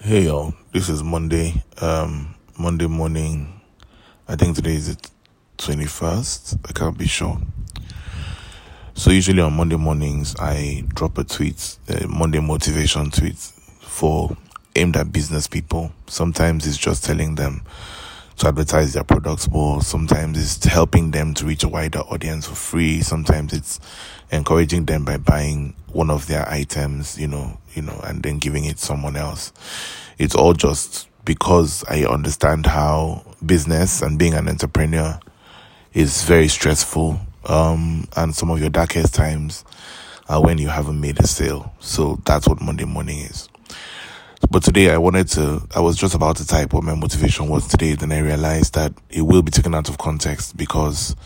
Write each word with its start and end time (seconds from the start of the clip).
Hey 0.00 0.26
y'all, 0.26 0.54
this 0.72 0.88
is 0.88 1.02
Monday, 1.02 1.64
um, 1.80 2.36
Monday 2.56 2.86
morning. 2.86 3.60
I 4.28 4.36
think 4.36 4.54
today 4.54 4.74
is 4.74 4.94
the 4.94 5.10
21st. 5.58 6.60
I 6.68 6.72
can't 6.72 6.96
be 6.96 7.08
sure. 7.08 7.36
So 8.94 9.10
usually 9.10 9.42
on 9.42 9.54
Monday 9.54 9.74
mornings, 9.74 10.36
I 10.38 10.84
drop 10.94 11.18
a 11.18 11.24
tweet, 11.24 11.78
a 11.88 12.06
Monday 12.06 12.38
motivation 12.38 13.10
tweet 13.10 13.38
for 13.38 14.36
aimed 14.76 14.96
at 14.96 15.10
business 15.10 15.48
people. 15.48 15.90
Sometimes 16.06 16.64
it's 16.64 16.78
just 16.78 17.02
telling 17.02 17.34
them 17.34 17.62
to 18.36 18.46
advertise 18.46 18.92
their 18.92 19.02
products 19.02 19.50
more. 19.50 19.82
Sometimes 19.82 20.38
it's 20.40 20.64
helping 20.64 21.10
them 21.10 21.34
to 21.34 21.44
reach 21.44 21.64
a 21.64 21.68
wider 21.68 22.00
audience 22.02 22.46
for 22.46 22.54
free. 22.54 23.02
Sometimes 23.02 23.52
it's 23.52 23.80
encouraging 24.30 24.84
them 24.84 25.04
by 25.04 25.16
buying 25.16 25.74
one 25.92 26.10
of 26.10 26.26
their 26.26 26.48
items, 26.48 27.18
you 27.18 27.28
know, 27.28 27.58
you 27.74 27.82
know, 27.82 28.00
and 28.04 28.22
then 28.22 28.38
giving 28.38 28.64
it 28.64 28.78
someone 28.78 29.16
else. 29.16 29.52
It's 30.18 30.34
all 30.34 30.52
just 30.52 31.08
because 31.24 31.84
I 31.88 32.04
understand 32.04 32.66
how 32.66 33.24
business 33.44 34.02
and 34.02 34.18
being 34.18 34.34
an 34.34 34.48
entrepreneur 34.48 35.18
is 35.92 36.24
very 36.24 36.48
stressful. 36.48 37.20
Um, 37.44 38.08
and 38.16 38.34
some 38.34 38.50
of 38.50 38.60
your 38.60 38.70
darkest 38.70 39.14
times 39.14 39.64
are 40.28 40.42
when 40.42 40.58
you 40.58 40.68
haven't 40.68 41.00
made 41.00 41.18
a 41.20 41.26
sale. 41.26 41.72
So 41.80 42.20
that's 42.24 42.46
what 42.48 42.60
Monday 42.60 42.84
morning 42.84 43.20
is. 43.20 43.48
But 44.50 44.62
today 44.62 44.90
I 44.90 44.98
wanted 44.98 45.28
to, 45.28 45.66
I 45.74 45.80
was 45.80 45.96
just 45.96 46.14
about 46.14 46.36
to 46.36 46.46
type 46.46 46.72
what 46.72 46.84
my 46.84 46.94
motivation 46.94 47.48
was 47.48 47.66
today. 47.66 47.94
Then 47.94 48.12
I 48.12 48.20
realized 48.20 48.74
that 48.74 48.92
it 49.10 49.22
will 49.22 49.42
be 49.42 49.50
taken 49.50 49.74
out 49.74 49.88
of 49.88 49.98
context 49.98 50.56
because 50.56 51.16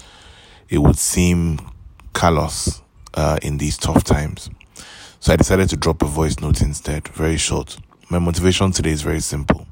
it 0.69 0.79
would 0.79 0.99
seem 0.99 1.59
callous 2.15 2.83
uh, 3.15 3.39
in 3.43 3.59
these 3.59 3.77
tough 3.77 4.05
times. 4.05 4.51
So 5.21 5.33
I 5.33 5.37
decided 5.37 5.69
to 5.71 5.77
drop 5.77 6.03
a 6.03 6.07
voice 6.07 6.41
note 6.41 6.63
instead, 6.63 7.09
very 7.09 7.37
short. 7.37 7.79
My 8.11 8.19
motivation 8.19 8.73
today 8.73 8.91
is 8.91 9.03
very 9.03 9.21
simple. 9.21 9.67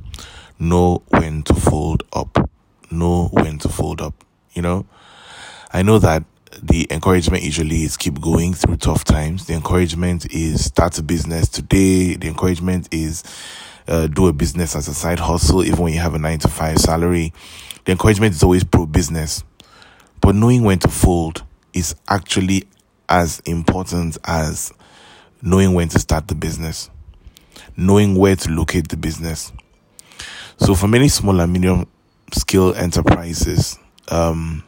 Know 0.58 1.02
when 1.08 1.42
to 1.44 1.54
fold 1.54 2.04
up. 2.12 2.50
Know 2.90 3.28
when 3.32 3.58
to 3.58 3.68
fold 3.68 4.00
up. 4.00 4.24
You 4.52 4.62
know, 4.62 4.86
I 5.72 5.82
know 5.82 5.98
that 5.98 6.24
the 6.62 6.86
encouragement 6.90 7.42
usually 7.42 7.84
is 7.84 7.96
keep 7.96 8.20
going 8.20 8.54
through 8.54 8.76
tough 8.76 9.04
times. 9.04 9.46
The 9.46 9.54
encouragement 9.54 10.32
is 10.32 10.64
start 10.64 10.98
a 10.98 11.02
business 11.02 11.48
today. 11.48 12.14
The 12.16 12.28
encouragement 12.28 12.88
is 12.92 13.22
uh, 13.88 14.06
do 14.06 14.26
a 14.26 14.32
business 14.32 14.76
as 14.76 14.88
a 14.88 14.94
side 14.94 15.18
hustle, 15.18 15.64
even 15.64 15.78
when 15.80 15.92
you 15.92 16.00
have 16.00 16.14
a 16.14 16.18
nine 16.18 16.38
to 16.40 16.48
five 16.48 16.78
salary. 16.78 17.32
The 17.84 17.92
encouragement 17.92 18.34
is 18.34 18.42
always 18.42 18.64
pro 18.64 18.86
business. 18.86 19.42
But 20.20 20.34
knowing 20.34 20.62
when 20.62 20.78
to 20.80 20.88
fold 20.88 21.42
is 21.72 21.94
actually 22.08 22.68
as 23.10 23.40
important 23.40 24.16
as 24.24 24.72
knowing 25.42 25.74
when 25.74 25.88
to 25.88 25.98
start 25.98 26.28
the 26.28 26.34
business, 26.34 26.88
knowing 27.76 28.14
where 28.14 28.36
to 28.36 28.50
locate 28.50 28.88
the 28.88 28.96
business. 28.96 29.52
So 30.58 30.74
for 30.74 30.86
many 30.88 31.08
small 31.08 31.40
and 31.40 31.52
medium 31.52 31.86
scale 32.32 32.74
enterprises, 32.74 33.78
um, 34.08 34.62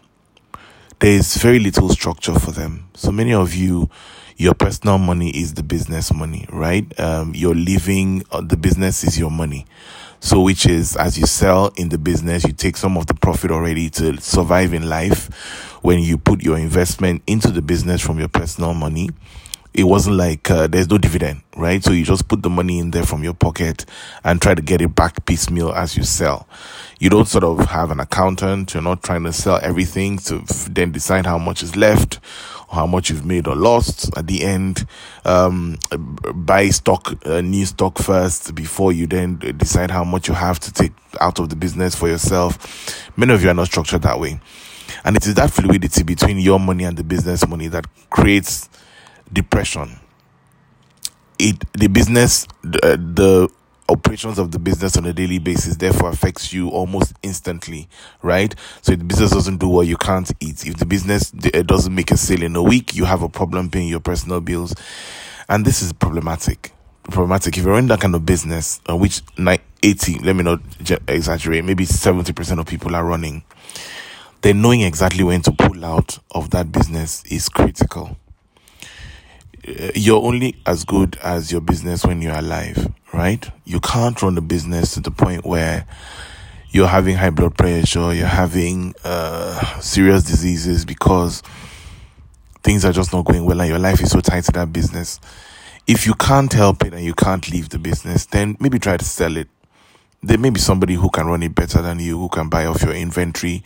there 0.99 1.13
is 1.13 1.37
very 1.37 1.59
little 1.59 1.89
structure 1.89 2.39
for 2.39 2.51
them. 2.51 2.89
So 2.95 3.13
many 3.13 3.33
of 3.35 3.55
you, 3.55 3.91
your 4.37 4.55
personal 4.55 4.99
money 4.99 5.31
is 5.31 5.55
the 5.55 5.63
business 5.63 6.13
money, 6.13 6.47
right? 6.51 6.99
Um, 6.99 7.35
your 7.35 7.55
living, 7.55 8.25
uh, 8.31 8.41
the 8.41 8.57
business 8.57 9.05
is 9.05 9.19
your 9.19 9.31
money. 9.31 9.67
So, 10.21 10.41
which 10.41 10.67
is 10.67 10.97
as 10.97 11.19
you 11.19 11.27
sell 11.27 11.73
in 11.77 11.89
the 11.89 11.99
business, 11.99 12.45
you 12.45 12.53
take 12.53 12.77
some 12.77 12.97
of 12.97 13.07
the 13.07 13.15
profit 13.15 13.51
already 13.51 13.91
to 13.91 14.21
survive 14.21 14.73
in 14.73 14.89
life. 14.89 15.72
When 15.83 15.99
you 16.01 16.17
put 16.17 16.43
your 16.43 16.59
investment 16.59 17.23
into 17.27 17.51
the 17.51 17.63
business 17.63 18.01
from 18.01 18.19
your 18.19 18.29
personal 18.29 18.73
money, 18.73 19.11
it 19.75 19.85
wasn't 19.85 20.17
like 20.17 20.51
uh, 20.51 20.67
there's 20.67 20.91
no 20.91 20.99
dividend, 20.99 21.43
right? 21.57 21.83
So 21.83 21.93
you 21.93 22.05
just 22.05 22.29
put 22.29 22.43
the 22.43 22.51
money 22.51 22.79
in 22.79 22.91
there 22.91 23.05
from 23.05 23.25
your 23.25 23.33
pocket 23.33 23.87
and 24.23 24.41
try 24.41 24.55
to 24.55 24.61
get 24.61 24.83
it 24.83 24.95
back 24.95 25.25
piecemeal 25.25 25.73
as 25.73 25.97
you 25.97 26.03
sell. 26.03 26.47
You 26.99 27.09
don't 27.09 27.27
sort 27.27 27.45
of 27.45 27.59
have 27.67 27.91
an 27.91 27.99
accountant. 27.99 28.75
You're 28.75 28.83
not 28.83 29.03
trying 29.03 29.25
to 29.25 29.33
sell 29.33 29.59
everything 29.63 30.19
to 30.19 30.45
then 30.71 30.93
decide 30.93 31.25
how 31.25 31.39
much 31.39 31.63
is 31.63 31.75
left 31.75 32.21
or 32.69 32.75
how 32.75 32.87
much 32.87 33.09
you've 33.09 33.25
made 33.25 33.47
or 33.47 33.57
lost 33.57 34.17
at 34.17 34.27
the 34.27 34.43
end. 34.43 34.87
Um, 35.25 35.79
buy 36.35 36.69
stock, 36.69 37.15
uh, 37.25 37.41
new 37.41 37.65
stock 37.65 37.99
first 37.99 38.55
before 38.55 38.93
you 38.93 39.07
then 39.07 39.39
decide 39.57 39.91
how 39.91 40.05
much 40.05 40.29
you 40.29 40.35
have 40.35 40.61
to 40.61 40.73
take 40.73 40.93
out 41.21 41.39
of 41.39 41.49
the 41.49 41.57
business 41.57 41.95
for 41.95 42.09
yourself. 42.09 43.11
Many 43.17 43.33
of 43.33 43.43
you 43.43 43.49
are 43.49 43.55
not 43.55 43.67
structured 43.69 44.03
that 44.03 44.21
way. 44.21 44.39
And 45.05 45.17
it 45.17 45.27
is 45.27 45.35
that 45.35 45.51
fluidity 45.51 46.03
between 46.03 46.39
your 46.39 46.61
money 46.61 46.85
and 46.85 46.97
the 46.97 47.05
business 47.05 47.47
money 47.47 47.69
that 47.69 47.87
creates 48.11 48.69
depression. 49.33 49.99
It 51.39 51.65
the 51.73 51.89
business 51.89 52.47
the, 52.63 53.01
the 53.15 53.49
operations 53.89 54.39
of 54.39 54.53
the 54.53 54.59
business 54.59 54.97
on 54.97 55.05
a 55.07 55.13
daily 55.13 55.39
basis 55.39 55.77
therefore 55.77 56.11
affects 56.11 56.53
you 56.53 56.69
almost 56.69 57.13
instantly 57.23 57.89
right? 58.23 58.55
So 58.81 58.93
if 58.93 58.99
the 59.01 59.05
business 59.05 59.31
doesn't 59.31 59.59
do 59.59 59.69
well 59.69 59.85
you 59.85 59.97
can't 59.97 60.31
eat. 60.41 60.67
If 60.67 60.77
the 60.77 60.87
business 60.87 61.31
doesn't 61.31 61.95
make 61.95 62.11
a 62.11 62.17
sale 62.17 62.43
in 62.43 62.55
a 62.57 62.63
week 62.63 62.95
you 62.95 63.05
have 63.05 63.23
a 63.23 63.29
problem 63.29 63.71
paying 63.71 63.89
your 63.89 64.01
personal 64.01 64.41
bills. 64.41 64.75
And 65.49 65.65
this 65.65 65.83
is 65.83 65.93
problematic. 65.93 66.73
Problematic. 67.05 67.59
If 67.59 67.65
you're 67.65 67.79
in 67.79 67.89
that 67.89 68.01
kind 68.01 68.15
of 68.15 68.25
business 68.25 68.81
uh, 68.89 68.97
which 68.97 69.23
80 69.83 70.19
let 70.21 70.37
me 70.37 70.45
not 70.45 70.61
exaggerate 71.09 71.65
maybe 71.65 71.85
70% 71.85 72.61
of 72.61 72.67
people 72.67 72.95
are 72.95 73.05
running 73.05 73.43
then 74.43 74.61
knowing 74.61 74.83
exactly 74.83 75.25
when 75.25 75.41
to 75.43 75.53
pull 75.53 75.85
out 75.85 76.19
of 76.33 76.51
that 76.51 76.71
business 76.71 77.25
is 77.25 77.49
critical 77.49 78.17
you're 79.95 80.23
only 80.23 80.57
as 80.67 80.85
good 80.85 81.17
as 81.23 81.53
your 81.53 81.61
business 81.61 82.05
when 82.05 82.21
you're 82.21 82.37
alive, 82.37 82.93
right? 83.13 83.49
You 83.65 83.81
can't 83.81 84.21
run 84.21 84.37
a 84.37 84.41
business 84.41 84.95
to 84.95 85.01
the 85.01 85.11
point 85.11 85.45
where 85.45 85.87
you're 86.71 86.89
having 86.89 87.17
high 87.17 87.31
blood 87.31 87.57
pressure, 87.57 88.13
you're 88.13 88.27
having 88.27 88.95
uh, 89.05 89.81
serious 89.81 90.25
diseases 90.25 90.85
because 90.85 91.43
things 92.63 92.85
are 92.85 92.93
just 92.93 93.13
not 93.13 93.25
going 93.25 93.45
well 93.45 93.61
and 93.61 93.69
your 93.69 93.79
life 93.79 94.01
is 94.01 94.11
so 94.11 94.21
tied 94.21 94.45
to 94.45 94.53
that 94.53 94.73
business. 94.73 95.21
If 95.87 96.07
you 96.07 96.15
can't 96.15 96.53
help 96.53 96.85
it 96.85 96.93
and 96.93 97.05
you 97.05 97.15
can't 97.15 97.49
leave 97.51 97.69
the 97.69 97.79
business, 97.79 98.27
then 98.27 98.57
maybe 98.59 98.79
try 98.79 98.97
to 98.97 99.05
sell 99.05 99.37
it. 99.37 99.49
There 100.25 100.39
may 100.39 100.51
be 100.51 100.61
somebody 100.61 100.95
who 100.95 101.11
can 101.11 101.27
run 101.27 101.43
it 101.43 101.55
better 101.55 101.83
than 101.83 101.99
you, 101.99 102.19
who 102.19 102.29
can 102.29 102.49
buy 102.49 102.67
off 102.67 102.83
your 102.83 102.95
inventory, 102.95 103.65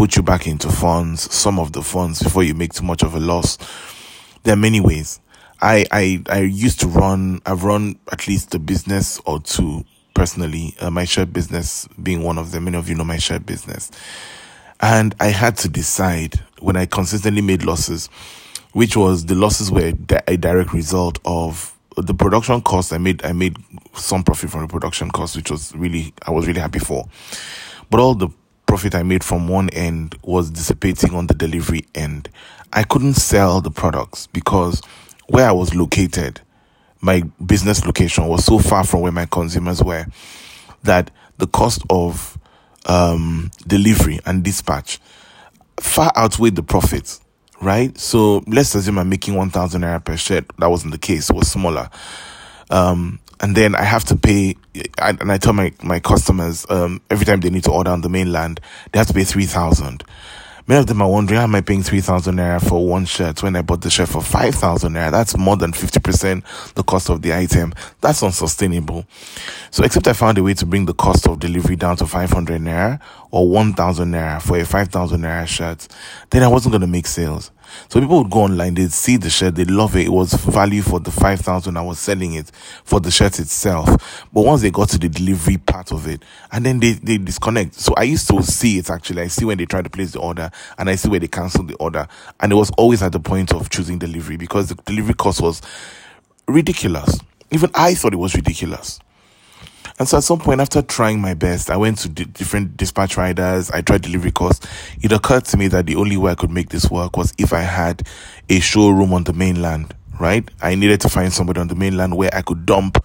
put 0.00 0.16
you 0.16 0.22
back 0.22 0.46
into 0.46 0.70
funds, 0.70 1.30
some 1.30 1.58
of 1.58 1.72
the 1.72 1.82
funds 1.82 2.22
before 2.22 2.42
you 2.42 2.54
make 2.54 2.72
too 2.72 2.82
much 2.82 3.02
of 3.02 3.14
a 3.14 3.20
loss. 3.20 3.58
There 4.44 4.54
are 4.54 4.56
many 4.56 4.80
ways. 4.80 5.20
I, 5.60 5.84
I, 5.92 6.22
I 6.30 6.38
used 6.40 6.80
to 6.80 6.86
run, 6.86 7.42
I've 7.44 7.64
run 7.64 7.98
at 8.10 8.26
least 8.26 8.54
a 8.54 8.58
business 8.58 9.20
or 9.26 9.40
two 9.40 9.84
personally, 10.14 10.74
uh, 10.80 10.88
my 10.88 11.04
shirt 11.04 11.34
business 11.34 11.86
being 12.02 12.22
one 12.22 12.38
of 12.38 12.50
them. 12.50 12.64
Many 12.64 12.78
of 12.78 12.88
you 12.88 12.94
know 12.94 13.04
my 13.04 13.18
shirt 13.18 13.44
business. 13.44 13.90
And 14.80 15.14
I 15.20 15.26
had 15.26 15.58
to 15.58 15.68
decide 15.68 16.40
when 16.60 16.78
I 16.78 16.86
consistently 16.86 17.42
made 17.42 17.66
losses, 17.66 18.06
which 18.72 18.96
was 18.96 19.26
the 19.26 19.34
losses 19.34 19.70
were 19.70 19.92
a 20.26 20.36
direct 20.38 20.72
result 20.72 21.18
of 21.26 21.78
the 21.98 22.14
production 22.14 22.62
cost. 22.62 22.94
I 22.94 22.96
made, 22.96 23.22
I 23.22 23.32
made 23.32 23.58
some 23.92 24.22
profit 24.22 24.48
from 24.48 24.62
the 24.62 24.68
production 24.68 25.10
cost, 25.10 25.36
which 25.36 25.50
was 25.50 25.76
really, 25.76 26.14
I 26.26 26.30
was 26.30 26.46
really 26.46 26.60
happy 26.60 26.78
for. 26.78 27.06
But 27.90 28.00
all 28.00 28.14
the 28.14 28.30
profit 28.70 28.94
I 28.94 29.02
made 29.02 29.24
from 29.24 29.48
one 29.48 29.68
end 29.70 30.16
was 30.22 30.48
dissipating 30.48 31.12
on 31.12 31.26
the 31.26 31.34
delivery 31.34 31.86
end. 31.92 32.28
I 32.72 32.84
couldn't 32.84 33.14
sell 33.14 33.60
the 33.60 33.72
products 33.72 34.28
because 34.28 34.80
where 35.26 35.48
I 35.48 35.50
was 35.50 35.74
located, 35.74 36.40
my 37.00 37.22
business 37.44 37.84
location 37.84 38.28
was 38.28 38.44
so 38.44 38.60
far 38.60 38.84
from 38.84 39.00
where 39.00 39.10
my 39.10 39.26
consumers 39.26 39.82
were 39.82 40.06
that 40.84 41.10
the 41.38 41.48
cost 41.48 41.82
of 41.90 42.38
um, 42.86 43.50
delivery 43.66 44.20
and 44.24 44.44
dispatch 44.44 45.00
far 45.80 46.12
outweighed 46.16 46.54
the 46.54 46.62
profits, 46.62 47.20
right? 47.60 47.98
So 47.98 48.44
let's 48.46 48.72
assume 48.76 49.00
I'm 49.00 49.08
making 49.08 49.34
1,000 49.34 49.82
naira 49.82 50.04
per 50.04 50.16
shirt. 50.16 50.44
That 50.58 50.70
wasn't 50.70 50.92
the 50.92 50.98
case. 50.98 51.28
It 51.28 51.34
was 51.34 51.50
smaller. 51.50 51.90
Um, 52.70 53.18
and 53.40 53.56
then 53.56 53.74
I 53.74 53.82
have 53.82 54.04
to 54.04 54.16
pay, 54.16 54.54
and 54.74 55.32
I 55.32 55.38
tell 55.38 55.52
my, 55.52 55.72
my 55.82 56.00
customers, 56.00 56.66
um, 56.68 57.00
every 57.10 57.26
time 57.26 57.40
they 57.40 57.50
need 57.50 57.64
to 57.64 57.72
order 57.72 57.90
on 57.90 58.02
the 58.02 58.08
mainland, 58.08 58.60
they 58.92 58.98
have 58.98 59.08
to 59.08 59.14
pay 59.14 59.24
3,000. 59.24 60.04
Many 60.66 60.80
of 60.80 60.86
them 60.86 61.02
are 61.02 61.10
wondering, 61.10 61.38
how 61.38 61.44
am 61.44 61.54
I 61.56 61.62
paying 61.62 61.82
3,000 61.82 62.36
naira 62.36 62.62
for 62.64 62.86
one 62.86 63.04
shirt 63.04 63.42
when 63.42 63.56
I 63.56 63.62
bought 63.62 63.80
the 63.80 63.90
shirt 63.90 64.08
for 64.08 64.22
5,000 64.22 64.92
naira? 64.92 65.10
That's 65.10 65.36
more 65.36 65.56
than 65.56 65.72
50% 65.72 66.74
the 66.74 66.84
cost 66.84 67.10
of 67.10 67.22
the 67.22 67.34
item. 67.34 67.72
That's 68.00 68.22
unsustainable. 68.22 69.04
So, 69.72 69.82
except 69.82 70.06
I 70.06 70.12
found 70.12 70.38
a 70.38 70.44
way 70.44 70.54
to 70.54 70.66
bring 70.66 70.86
the 70.86 70.94
cost 70.94 71.26
of 71.26 71.40
delivery 71.40 71.74
down 71.74 71.96
to 71.96 72.06
500 72.06 72.60
naira 72.60 73.00
or 73.32 73.48
1,000 73.50 74.12
naira 74.12 74.40
for 74.40 74.58
a 74.58 74.64
5,000 74.64 75.20
naira 75.20 75.48
shirt, 75.48 75.88
then 76.30 76.44
I 76.44 76.48
wasn't 76.48 76.72
going 76.72 76.82
to 76.82 76.86
make 76.86 77.08
sales. 77.08 77.50
So 77.88 78.00
people 78.00 78.22
would 78.22 78.30
go 78.30 78.40
online, 78.40 78.74
they'd 78.74 78.92
see 78.92 79.16
the 79.16 79.30
shirt, 79.30 79.54
they'd 79.54 79.70
love 79.70 79.96
it. 79.96 80.06
It 80.06 80.12
was 80.12 80.32
value 80.34 80.82
for 80.82 81.00
the 81.00 81.10
5,000 81.10 81.76
I 81.76 81.80
was 81.82 81.98
selling 81.98 82.34
it 82.34 82.50
for 82.84 83.00
the 83.00 83.10
shirt 83.10 83.38
itself. 83.38 83.88
But 84.32 84.44
once 84.44 84.62
they 84.62 84.70
got 84.70 84.88
to 84.90 84.98
the 84.98 85.08
delivery 85.08 85.58
part 85.58 85.92
of 85.92 86.06
it, 86.06 86.22
and 86.52 86.64
then 86.64 86.80
they, 86.80 86.92
they 86.92 87.18
disconnect. 87.18 87.74
So 87.74 87.94
I 87.96 88.04
used 88.04 88.28
to 88.28 88.42
see 88.42 88.78
it 88.78 88.90
actually. 88.90 89.22
I 89.22 89.28
see 89.28 89.44
when 89.44 89.58
they 89.58 89.66
try 89.66 89.82
to 89.82 89.90
place 89.90 90.12
the 90.12 90.20
order 90.20 90.50
and 90.78 90.90
I 90.90 90.94
see 90.96 91.08
where 91.08 91.20
they 91.20 91.28
cancel 91.28 91.64
the 91.64 91.74
order. 91.76 92.06
And 92.40 92.52
it 92.52 92.56
was 92.56 92.70
always 92.78 93.02
at 93.02 93.12
the 93.12 93.20
point 93.20 93.52
of 93.52 93.70
choosing 93.70 93.98
delivery 93.98 94.36
because 94.36 94.68
the 94.68 94.74
delivery 94.74 95.14
cost 95.14 95.40
was 95.40 95.62
ridiculous. 96.48 97.18
Even 97.50 97.70
I 97.74 97.94
thought 97.94 98.12
it 98.12 98.18
was 98.18 98.34
ridiculous. 98.34 99.00
And 100.00 100.08
so 100.08 100.16
at 100.16 100.24
some 100.24 100.38
point, 100.38 100.62
after 100.62 100.80
trying 100.80 101.20
my 101.20 101.34
best, 101.34 101.68
I 101.68 101.76
went 101.76 101.98
to 101.98 102.08
d- 102.08 102.24
different 102.24 102.74
dispatch 102.78 103.18
riders. 103.18 103.70
I 103.70 103.82
tried 103.82 104.00
delivery 104.00 104.30
costs. 104.30 104.66
It 105.02 105.12
occurred 105.12 105.44
to 105.44 105.58
me 105.58 105.68
that 105.68 105.84
the 105.84 105.96
only 105.96 106.16
way 106.16 106.32
I 106.32 106.36
could 106.36 106.50
make 106.50 106.70
this 106.70 106.90
work 106.90 107.18
was 107.18 107.34
if 107.36 107.52
I 107.52 107.60
had 107.60 108.08
a 108.48 108.60
showroom 108.60 109.12
on 109.12 109.24
the 109.24 109.34
mainland, 109.34 109.94
right? 110.18 110.50
I 110.62 110.74
needed 110.74 111.02
to 111.02 111.10
find 111.10 111.30
somebody 111.30 111.60
on 111.60 111.68
the 111.68 111.74
mainland 111.74 112.16
where 112.16 112.34
I 112.34 112.40
could 112.40 112.64
dump 112.64 113.04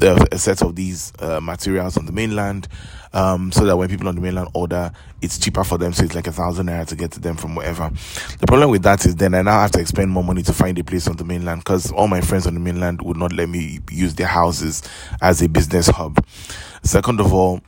a 0.00 0.38
set 0.38 0.62
of 0.62 0.74
these 0.74 1.12
uh, 1.18 1.40
materials 1.40 1.96
on 1.96 2.06
the 2.06 2.12
mainland 2.12 2.68
um, 3.12 3.52
so 3.52 3.64
that 3.64 3.76
when 3.76 3.88
people 3.88 4.08
on 4.08 4.14
the 4.14 4.20
mainland 4.20 4.48
order, 4.54 4.92
it's 5.20 5.38
cheaper 5.38 5.64
for 5.64 5.78
them. 5.78 5.92
So 5.92 6.04
it's 6.04 6.14
like 6.14 6.26
a 6.26 6.32
thousand 6.32 6.66
naira 6.66 6.86
to 6.88 6.96
get 6.96 7.12
to 7.12 7.20
them 7.20 7.36
from 7.36 7.54
wherever. 7.54 7.90
The 8.38 8.46
problem 8.46 8.70
with 8.70 8.82
that 8.82 9.04
is 9.04 9.16
then 9.16 9.34
I 9.34 9.42
now 9.42 9.60
have 9.60 9.72
to 9.72 9.80
expend 9.80 10.10
more 10.10 10.24
money 10.24 10.42
to 10.42 10.52
find 10.52 10.78
a 10.78 10.84
place 10.84 11.06
on 11.08 11.16
the 11.16 11.24
mainland 11.24 11.60
because 11.60 11.92
all 11.92 12.08
my 12.08 12.20
friends 12.20 12.46
on 12.46 12.54
the 12.54 12.60
mainland 12.60 13.02
would 13.02 13.16
not 13.16 13.32
let 13.32 13.48
me 13.48 13.80
use 13.90 14.14
their 14.14 14.26
houses 14.26 14.82
as 15.20 15.42
a 15.42 15.48
business 15.48 15.88
hub. 15.88 16.24
Second 16.82 17.20
of 17.20 17.32
all, 17.32 17.60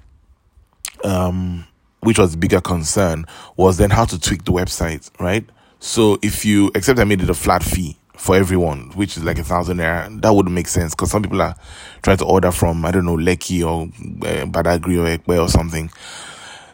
um, 1.04 1.66
which 2.00 2.18
was 2.18 2.32
the 2.32 2.38
bigger 2.38 2.60
concern, 2.60 3.26
was 3.56 3.76
then 3.76 3.90
how 3.90 4.04
to 4.04 4.18
tweak 4.18 4.44
the 4.44 4.52
website, 4.52 5.10
right? 5.20 5.44
So 5.78 6.18
if 6.22 6.44
you, 6.44 6.70
except 6.74 6.98
I 6.98 7.04
made 7.04 7.20
it 7.20 7.28
a 7.30 7.34
flat 7.34 7.62
fee, 7.62 7.98
for 8.16 8.36
everyone, 8.36 8.90
which 8.90 9.16
is 9.16 9.24
like 9.24 9.38
a 9.38 9.44
thousand 9.44 9.78
naira. 9.78 10.20
That 10.22 10.32
would 10.32 10.48
make 10.48 10.68
sense 10.68 10.94
because 10.94 11.10
some 11.10 11.22
people 11.22 11.42
are 11.42 11.54
trying 12.02 12.18
to 12.18 12.24
order 12.24 12.50
from 12.50 12.84
I 12.84 12.90
don't 12.90 13.04
know 13.04 13.16
Lekki 13.16 13.62
or 13.62 13.88
uh, 14.26 15.02
or 15.02 15.08
Epe 15.08 15.28
or 15.38 15.48
something. 15.48 15.90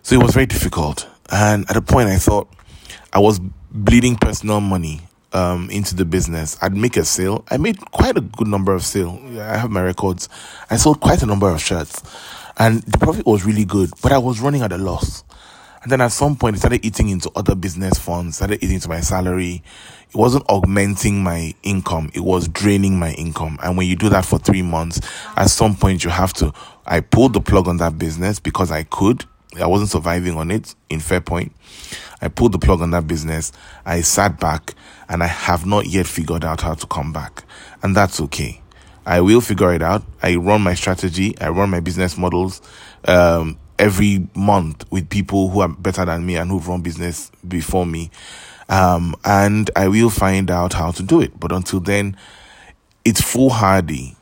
So 0.03 0.15
it 0.15 0.23
was 0.23 0.33
very 0.33 0.47
difficult. 0.47 1.09
And 1.31 1.69
at 1.71 1.77
a 1.77 1.83
point, 1.83 2.09
I 2.09 2.17
thought 2.17 2.49
I 3.13 3.19
was 3.19 3.41
bleeding 3.71 4.17
personal 4.17 4.61
money 4.61 5.01
um, 5.33 5.71
into 5.71 5.95
the 5.95 6.05
business. 6.05 6.59
I'd 6.61 6.77
make 6.77 6.97
a 6.97 7.05
sale. 7.05 7.45
I 7.51 7.57
made 7.57 7.79
quite 7.93 8.17
a 8.17 8.21
good 8.21 8.49
number 8.49 8.75
of 8.75 8.85
sale. 8.85 9.21
I 9.39 9.57
have 9.57 9.71
my 9.71 9.83
records. 9.83 10.29
I 10.71 10.77
sold 10.77 11.01
quite 11.01 11.23
a 11.23 11.27
number 11.27 11.49
of 11.49 11.61
shirts, 11.61 12.03
and 12.59 12.83
the 12.83 12.99
profit 12.99 13.27
was 13.27 13.45
really 13.45 13.65
good. 13.65 13.91
But 14.03 14.13
I 14.13 14.19
was 14.19 14.41
running 14.41 14.63
at 14.63 14.73
a 14.73 14.79
loss. 14.79 15.25
And 15.83 15.91
then 15.91 16.01
at 16.01 16.13
some 16.13 16.37
point, 16.37 16.57
it 16.57 16.59
started 16.59 16.85
eating 16.85 17.09
into 17.09 17.31
other 17.35 17.55
business 17.55 17.99
funds, 17.99 18.37
started 18.37 18.63
eating 18.63 18.75
into 18.77 18.89
my 18.89 19.01
salary. 19.01 19.63
It 20.09 20.17
wasn't 20.17 20.45
augmenting 20.49 21.23
my 21.23 21.55
income. 21.63 22.11
It 22.15 22.21
was 22.21 22.49
draining 22.49 22.99
my 22.99 23.13
income. 23.13 23.59
And 23.63 23.79
when 23.79 23.87
you 23.87 23.97
do 23.97 24.11
that 24.11 24.27
for 24.27 24.39
three 24.39 24.63
months, 24.63 25.01
at 25.37 25.51
some 25.51 25.75
point 25.75 26.05
you 26.05 26.11
have 26.11 26.33
to, 26.35 26.53
I 26.85 27.01
pulled 27.01 27.33
the 27.33 27.41
plug 27.41 27.67
on 27.67 27.79
that 27.79 27.99
business 27.99 28.41
because 28.41 28.71
I 28.71 28.83
could. 28.83 29.25
I 29.59 29.67
wasn't 29.67 29.91
surviving 29.91 30.37
on 30.37 30.51
it 30.51 30.75
in 30.91 31.01
fair 31.01 31.21
point. 31.21 31.53
I 32.21 32.29
pulled 32.29 32.53
the 32.53 32.59
plug 32.59 32.83
on 32.83 32.91
that 32.91 33.07
business. 33.07 33.51
I 33.87 34.03
sat 34.03 34.39
back 34.39 34.75
and 35.09 35.23
I 35.23 35.27
have 35.27 35.67
not 35.67 35.87
yet 35.87 36.07
figured 36.07 36.45
out 36.45 36.61
how 36.61 36.75
to 36.75 36.87
come 36.87 37.13
back. 37.13 37.43
And 37.83 37.97
that's 37.97 38.21
okay. 38.21 38.61
I 39.07 39.23
will 39.23 39.41
figure 39.41 39.73
it 39.73 39.83
out. 39.83 40.05
I 40.23 40.37
run 40.37 40.61
my 40.63 40.75
strategy. 40.75 41.37
I 41.41 41.49
run 41.49 41.71
my 41.71 41.81
business 41.81 42.19
models. 42.19 42.61
Um, 43.07 43.59
every 43.81 44.29
month 44.35 44.85
with 44.93 45.09
people 45.09 45.49
who 45.49 45.61
are 45.61 45.69
better 45.69 46.05
than 46.05 46.27
me 46.27 46.37
and 46.37 46.51
who've 46.51 46.69
run 46.69 46.83
business 46.83 47.33
before 47.49 47.87
me. 47.87 48.11
Um, 48.69 49.17
and 49.25 49.71
I 49.75 49.89
will 49.89 50.11
find 50.11 50.51
out 50.51 50.75
how 50.75 50.93
to 50.93 51.03
do 51.03 51.21
it. 51.21 51.39
But 51.41 51.51
until 51.51 51.81
then, 51.81 52.17
it's 53.05 53.21
foolhardy 53.21 54.17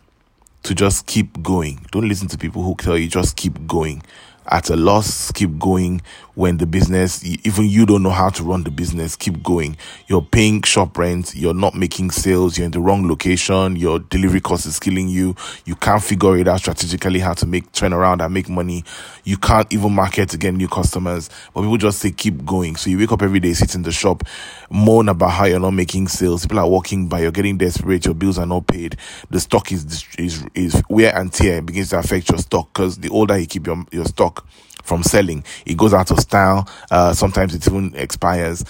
to 0.63 0.75
just 0.75 1.07
keep 1.07 1.43
going. 1.43 1.87
Don't 1.91 2.09
listen 2.09 2.29
to 2.29 2.39
people 2.39 2.63
who 2.63 2.75
tell 2.77 2.97
you 2.97 3.09
just 3.09 3.37
keep 3.37 3.67
going 3.67 4.03
at 4.51 4.71
a 4.71 4.77
loss, 4.77 5.31
keep 5.33 5.59
going. 5.59 6.03
When 6.35 6.59
the 6.59 6.67
business, 6.67 7.25
even 7.25 7.69
you 7.69 7.85
don't 7.85 8.05
know 8.05 8.11
how 8.11 8.29
to 8.29 8.45
run 8.45 8.63
the 8.63 8.71
business, 8.71 9.17
keep 9.17 9.43
going. 9.43 9.77
You're 10.07 10.23
paying 10.23 10.63
shop 10.63 10.97
rent, 10.97 11.35
you're 11.35 11.53
not 11.53 11.75
making 11.75 12.13
sales, 12.13 12.57
you're 12.57 12.67
in 12.67 12.71
the 12.71 12.79
wrong 12.79 13.09
location, 13.09 13.75
your 13.75 13.99
delivery 13.99 14.41
cost 14.41 14.65
is 14.65 14.79
killing 14.79 15.09
you. 15.09 15.35
You 15.65 15.75
can't 15.75 16.01
figure 16.01 16.37
it 16.37 16.47
out 16.47 16.61
strategically 16.61 17.19
how 17.19 17.35
to 17.35 17.47
make 17.47 17.73
turn 17.73 17.93
around 17.93 18.21
and 18.21 18.33
make 18.33 18.49
money. 18.49 18.85
You 19.25 19.37
can't 19.37 19.67
even 19.73 19.93
market 19.93 20.29
to 20.29 20.39
get 20.39 20.55
new 20.55 20.69
customers. 20.69 21.29
But 21.53 21.63
people 21.63 21.77
just 21.77 21.99
say 21.99 22.13
keep 22.13 22.45
going. 22.47 22.77
So 22.77 22.89
you 22.89 22.99
wake 22.99 23.11
up 23.11 23.23
every 23.23 23.41
day, 23.41 23.53
sit 23.53 23.75
in 23.75 23.83
the 23.83 23.91
shop, 23.91 24.23
moan 24.71 25.09
about 25.09 25.31
how 25.31 25.47
you're 25.47 25.59
not 25.59 25.73
making 25.73 26.07
sales. 26.07 26.43
People 26.43 26.61
are 26.61 26.69
walking 26.69 27.09
by, 27.09 27.23
you're 27.23 27.33
getting 27.33 27.59
desperate, 27.59 28.05
your 28.05 28.15
bills 28.15 28.39
are 28.39 28.47
not 28.47 28.69
paid. 28.69 28.97
The 29.29 29.41
stock 29.41 29.73
is 29.73 30.07
is 30.17 30.47
is 30.55 30.81
wear 30.89 31.17
and 31.17 31.33
tear 31.33 31.63
begins 31.63 31.91
to 31.91 31.99
affect 31.99 32.29
your 32.29 32.39
stock 32.39 32.73
because 32.73 32.99
the 32.99 33.09
older 33.09 33.37
you 33.37 33.49
keep 33.49 33.67
your 33.67 33.85
your 33.91 34.05
stock 34.05 34.38
from 34.83 35.03
selling. 35.03 35.45
It 35.67 35.77
goes 35.77 35.95
out 35.95 36.11
of 36.11 36.19
style. 36.19 36.69
Uh, 36.91 37.13
sometimes 37.13 37.55
it 37.55 37.67
even 37.67 37.95
expires. 37.95 38.65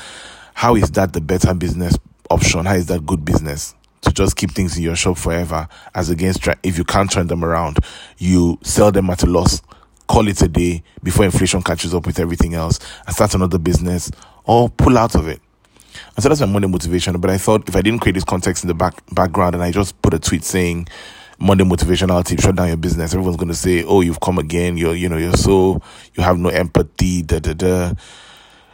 How 0.55 0.75
is 0.75 0.91
that 0.93 1.13
the 1.13 1.21
better 1.21 1.55
business 1.55 1.97
option? 2.31 2.67
How 2.67 2.75
is 2.75 2.87
that 2.87 3.07
good 3.07 3.25
business? 3.25 3.75
To 4.03 4.13
just 4.13 4.37
keep 4.37 4.53
things 4.53 4.77
in 4.77 4.83
your 4.83 4.97
shop 4.97 5.19
forever, 5.19 5.69
as 5.95 6.09
against 6.09 6.47
if 6.63 6.79
you 6.79 6.85
can't 6.85 7.11
turn 7.11 7.27
them 7.27 7.45
around, 7.45 7.79
you 8.17 8.59
sell 8.63 8.93
them 8.93 9.11
at 9.11 9.23
a 9.25 9.27
loss, 9.27 9.61
call 10.07 10.29
it 10.29 10.41
a 10.41 10.49
day 10.49 10.83
before 11.03 11.25
inflation 11.25 11.63
catches 11.63 11.95
up 11.95 12.07
with 12.07 12.21
everything 12.21 12.55
else, 12.55 12.79
and 13.07 13.15
start 13.15 13.35
another 13.35 13.59
business 13.59 14.11
or 14.45 14.69
pull 14.69 14.97
out 14.97 15.15
of 15.15 15.27
it. 15.27 15.41
And 16.15 16.23
so 16.23 16.29
that's 16.29 16.41
my 16.41 16.47
Monday 16.47 16.69
motivation. 16.69 17.19
But 17.21 17.31
I 17.31 17.39
thought 17.39 17.69
if 17.69 17.75
I 17.75 17.83
didn't 17.83 18.01
create 18.01 18.15
this 18.15 18.25
context 18.25 18.65
in 18.65 18.69
the 18.69 18.75
back 18.75 19.03
background 19.13 19.55
and 19.55 19.65
I 19.65 19.71
just 19.73 20.01
put 20.01 20.15
a 20.15 20.19
tweet 20.19 20.45
saying, 20.45 20.89
Monday 21.39 21.65
motivational 21.65 22.25
tip, 22.25 22.41
shut 22.41 22.57
down 22.57 22.69
your 22.69 22.77
business. 22.77 23.15
Everyone's 23.15 23.37
going 23.37 23.49
to 23.49 23.55
say, 23.55 23.85
oh, 23.85 24.01
you've 24.01 24.21
come 24.21 24.39
again. 24.39 24.77
You're, 24.77 24.95
you 24.95 25.09
know, 25.09 25.17
you're 25.17 25.37
so, 25.37 25.81
you 26.15 26.23
have 26.23 26.39
no 26.39 26.49
empathy, 26.49 27.23
da, 27.23 27.39
da, 27.39 27.53
da. 27.53 27.93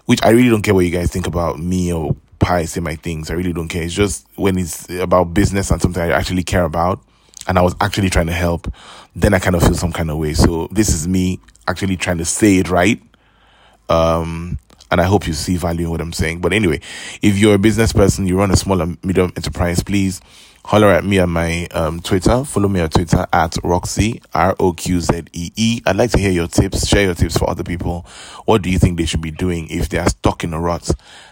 Which 0.06 0.25
I 0.25 0.31
really 0.31 0.49
don't 0.49 0.62
care 0.62 0.75
what 0.75 0.84
you 0.84 0.90
guys 0.90 1.11
think 1.11 1.26
about 1.26 1.58
me 1.58 1.93
or 1.93 2.16
how 2.43 2.56
I 2.56 2.64
say 2.64 2.81
my 2.81 2.96
things. 2.96 3.31
I 3.31 3.34
really 3.34 3.52
don't 3.52 3.69
care. 3.69 3.82
It's 3.82 3.94
just 3.94 4.26
when 4.37 4.58
it's 4.58 4.88
about 4.90 5.34
business 5.34 5.70
and 5.70 5.81
something 5.81 6.02
I 6.02 6.11
actually 6.11 6.43
care 6.43 6.64
about 6.64 7.00
and 7.46 7.58
I 7.58 7.62
was 7.62 7.75
actually 7.81 8.11
trying 8.11 8.26
to 8.26 8.32
help, 8.32 8.72
then 9.14 9.34
I 9.34 9.38
kind 9.38 9.56
of 9.56 9.62
feel 9.62 9.75
some 9.75 9.93
kind 9.93 10.10
of 10.10 10.19
way. 10.19 10.34
So 10.34 10.69
this 10.70 10.88
is 10.88 11.06
me 11.06 11.40
actually 11.69 11.96
trying 11.96 12.19
to 12.19 12.25
say 12.25 12.58
it 12.58 12.70
right. 12.70 13.02
Um, 13.88 14.58
and 14.90 15.00
I 15.00 15.05
hope 15.05 15.26
you 15.26 15.32
see 15.32 15.56
value 15.56 15.87
in 15.87 15.90
what 15.90 16.00
I'm 16.00 16.12
saying. 16.12 16.40
But 16.40 16.52
anyway, 16.52 16.81
if 17.20 17.37
you're 17.37 17.55
a 17.55 17.58
business 17.58 17.93
person, 17.93 18.26
you 18.26 18.38
run 18.38 18.50
a 18.50 18.56
small 18.56 18.81
and 18.81 19.02
medium 19.05 19.32
enterprise, 19.37 19.82
please 19.82 20.20
holler 20.64 20.88
at 20.88 21.05
me 21.05 21.19
on 21.19 21.31
my 21.31 21.66
um, 21.72 22.00
Twitter. 22.00 22.44
Follow 22.44 22.69
me 22.69 22.81
on 22.81 22.88
Twitter 22.88 23.26
at 23.32 23.56
Roxy, 23.62 24.22
R 24.32 24.56
O 24.58 24.72
Q 24.72 25.00
Z 25.00 25.25
E 25.32 25.50
E. 25.56 25.82
I'd 25.87 25.96
like 25.96 26.11
to 26.12 26.19
hear 26.19 26.31
your 26.31 26.49
tips. 26.49 26.87
Share 26.87 27.02
your 27.05 27.14
tips 27.14 27.37
for 27.37 27.49
other 27.49 27.64
people. 27.64 28.06
What 28.46 28.62
do 28.62 28.70
you 28.70 28.78
think 28.78 28.99
they 28.99 29.06
should 29.06 29.20
be 29.20 29.31
doing 29.31 29.69
if 29.69 29.88
they 29.88 29.99
are 29.99 30.08
stuck 30.08 30.44
in 30.44 30.55
a 30.55 30.61
rut 30.61 30.90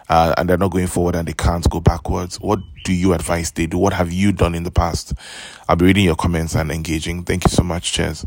uh, 0.09 0.35
and 0.37 0.49
they're 0.49 0.59
not 0.59 0.71
going 0.71 0.87
forward 0.87 1.15
and 1.15 1.27
they 1.27 1.33
can't 1.33 1.69
go 1.71 1.81
backwards? 1.81 2.41
What 2.41 2.61
do 2.85 2.93
you 2.93 3.15
advise 3.15 3.51
they 3.53 3.67
do? 3.67 3.79
What 3.79 3.95
have 3.95 4.13
you 4.13 4.33
done 4.33 4.55
in 4.55 4.65
the 4.65 4.71
past? 4.71 5.15
I'll 5.69 5.77
be 5.77 5.87
reading 5.87 6.05
your 6.05 6.17
comments 6.17 6.55
and 6.55 6.71
engaging. 6.71 7.25
Thank 7.25 7.45
you 7.45 7.51
so 7.51 7.63
much. 7.63 7.93
Cheers. 7.93 8.25